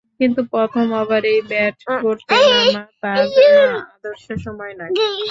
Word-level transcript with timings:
কিন্তু 0.19 0.41
প্রথম 0.53 0.85
ওভারেই 0.93 1.39
ব্যাট 1.51 1.75
করতে 2.03 2.33
নামা 2.43 2.83
তার 3.03 3.23
জন্য 3.35 3.57
আদর্শ 3.93 4.25
সময় 4.45 4.73
নয়। 4.79 4.91